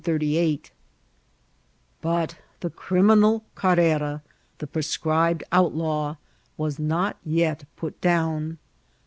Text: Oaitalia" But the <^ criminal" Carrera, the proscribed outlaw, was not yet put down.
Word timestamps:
Oaitalia" 0.03 0.71
But 2.01 2.39
the 2.61 2.71
<^ 2.71 2.75
criminal" 2.75 3.43
Carrera, 3.53 4.23
the 4.57 4.65
proscribed 4.65 5.43
outlaw, 5.51 6.15
was 6.57 6.79
not 6.79 7.17
yet 7.23 7.65
put 7.75 8.01
down. 8.01 8.57